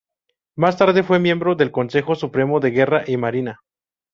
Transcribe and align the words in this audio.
Más 0.57 0.77
tarde 0.77 1.03
fue 1.03 1.19
miembro 1.19 1.53
del 1.53 1.71
Consejo 1.71 2.15
Supremo 2.15 2.59
de 2.59 2.71
Guerra 2.71 3.03
y 3.05 3.17
Marina. 3.17 3.61